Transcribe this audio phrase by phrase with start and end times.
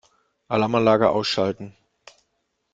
[0.47, 1.77] Alarmanlage ausschalten.